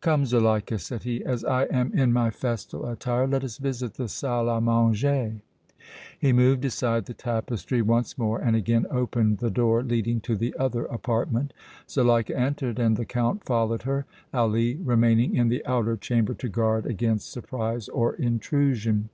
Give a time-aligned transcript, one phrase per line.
[0.00, 4.08] "Come, Zuleika," said he, "as I am in my festal attire let us visit the
[4.08, 5.36] salle à manger!"
[6.18, 10.56] He moved aside the tapestry once more and again opened the door leading to the
[10.58, 11.52] other apartment.
[11.88, 16.84] Zuleika entered and the Count followed her, Ali remaining in the outer chamber to guard
[16.84, 19.10] against surprise or intrusion.